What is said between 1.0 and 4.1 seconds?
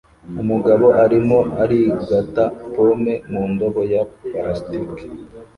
arimo arigata pome mu ndobo ya